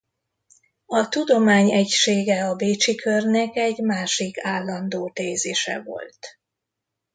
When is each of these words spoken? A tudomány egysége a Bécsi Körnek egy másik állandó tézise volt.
A 0.85 1.09
tudomány 1.09 1.71
egysége 1.71 2.43
a 2.47 2.55
Bécsi 2.55 2.95
Körnek 2.95 3.55
egy 3.55 3.79
másik 3.81 4.45
állandó 4.45 5.09
tézise 5.13 5.81
volt. 5.81 6.39